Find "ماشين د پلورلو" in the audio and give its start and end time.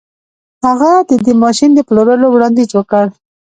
1.43-2.27